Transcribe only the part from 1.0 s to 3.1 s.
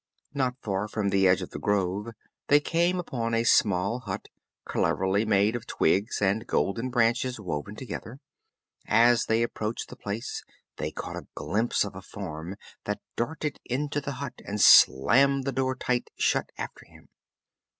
the edge of the grove they came